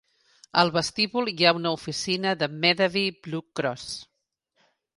Al 0.61 0.71
vestíbul 0.77 1.29
hi 1.33 1.47
ha 1.49 1.53
una 1.59 1.73
oficina 1.79 2.33
de 2.41 2.49
Medavie 2.65 3.15
Blue 3.27 3.47
Cross. 3.61 3.87